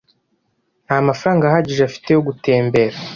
[0.85, 2.97] Nta mafaranga ahagije afite yo gutembera.